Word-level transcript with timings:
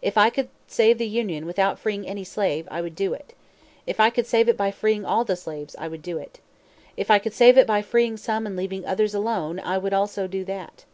"If 0.00 0.16
I 0.16 0.30
could 0.30 0.48
save 0.66 0.96
the 0.96 1.06
Union 1.06 1.44
without 1.44 1.78
freeing 1.78 2.08
any 2.08 2.24
slave, 2.24 2.66
I 2.70 2.80
would 2.80 2.94
do 2.96 3.12
it. 3.12 3.34
If 3.86 4.00
I 4.00 4.08
could 4.08 4.26
save 4.26 4.48
it 4.48 4.56
by 4.56 4.70
freeing 4.70 5.04
all 5.04 5.26
the 5.26 5.36
slaves, 5.36 5.76
I 5.78 5.88
would 5.88 6.00
do 6.00 6.16
it. 6.16 6.40
If 6.96 7.10
I 7.10 7.18
could 7.18 7.34
save 7.34 7.58
it 7.58 7.66
by 7.66 7.82
freeing 7.82 8.16
some 8.16 8.46
and 8.46 8.56
leaving 8.56 8.86
others 8.86 9.14
alone, 9.14 9.60
I 9.60 9.76
would 9.76 9.92
also 9.92 10.26
do 10.26 10.42
that." 10.46 10.86